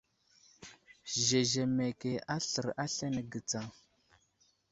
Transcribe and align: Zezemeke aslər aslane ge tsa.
Zezemeke 1.25 2.13
aslər 2.37 2.67
aslane 2.85 3.21
ge 3.35 3.41
tsa. 3.49 3.61